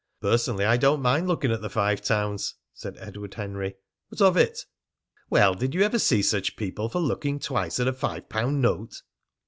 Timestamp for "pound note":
8.27-9.03